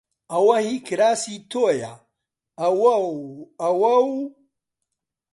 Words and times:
ئەوە 0.31 0.57
هیی 0.65 0.79
کراسی 0.87 1.35
تۆیە! 1.51 1.93
ئەوە 2.61 2.95
و 3.07 3.15
ئەوە 3.61 3.95
و 4.09 4.13